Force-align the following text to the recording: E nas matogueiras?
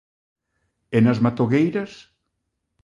E 0.97 0.99
nas 1.05 1.19
matogueiras? 1.25 1.91